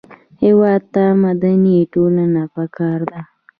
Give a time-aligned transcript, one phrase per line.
[0.43, 3.19] هېواد ته مدني ټولنه پکار ده